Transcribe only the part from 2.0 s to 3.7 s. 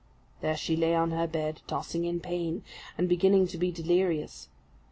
in pain, and beginning to